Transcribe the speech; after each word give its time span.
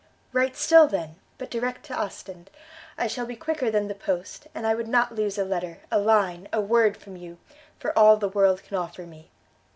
"Write 0.33 0.55
still, 0.57 0.87
then; 0.87 1.17
but 1.37 1.51
direct 1.51 1.85
to 1.85 1.93
Ostend; 1.93 2.49
I 2.97 3.05
shall 3.05 3.27
be 3.27 3.35
quicker 3.35 3.69
than 3.69 3.87
the 3.87 3.93
post; 3.93 4.47
and 4.55 4.65
I 4.65 4.73
would 4.73 4.87
not 4.87 5.13
lose 5.13 5.37
a 5.37 5.45
letter 5.45 5.77
a 5.91 5.99
line 5.99 6.47
a 6.51 6.59
word 6.59 6.97
from 6.97 7.15
you, 7.15 7.37
for 7.77 7.95
all 7.95 8.17
the 8.17 8.27
world 8.29 8.63
can 8.63 8.77
offer 8.77 9.03
me!" 9.05 9.29